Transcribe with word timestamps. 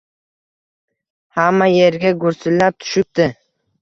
Hamma 1.39 1.67
yerga 1.73 2.13
gursillab 2.25 2.81
tushibdi 2.85 3.29